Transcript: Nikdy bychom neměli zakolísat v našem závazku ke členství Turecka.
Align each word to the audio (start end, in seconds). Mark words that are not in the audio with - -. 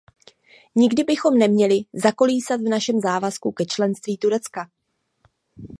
Nikdy 0.75 1.03
bychom 1.03 1.33
neměli 1.37 1.79
zakolísat 1.93 2.61
v 2.61 2.69
našem 2.69 2.99
závazku 2.99 3.51
ke 3.51 3.65
členství 3.65 4.17
Turecka. 4.17 4.69